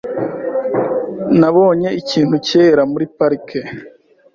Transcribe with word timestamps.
Nabonye 1.39 1.89
ikintu 2.01 2.35
cyera 2.47 2.81
muri 2.91 3.05
parike. 3.17 3.59